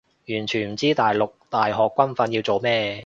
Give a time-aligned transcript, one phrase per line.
[0.29, 2.99] 完全唔知大陸大學軍訓要做咩